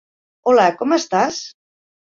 Hola, 0.53 0.65
com 0.81 0.97
estàs? 0.99 1.47